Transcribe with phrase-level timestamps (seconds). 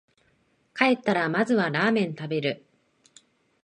[0.73, 2.65] 帰ったらまずはラーメン食べる